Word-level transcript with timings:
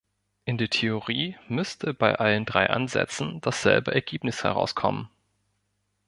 In 0.45 0.57
der 0.57 0.71
Theorie 0.71 1.37
müsste 1.47 1.93
bei 1.93 2.15
allen 2.15 2.45
drei 2.47 2.71
Ansätzen 2.71 3.39
dasselbe 3.41 3.93
Ergebnis 3.93 4.43
herauskommen. 4.43 5.09